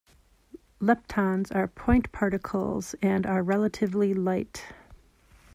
[0.79, 4.63] Leptons are point particles and are relatively light.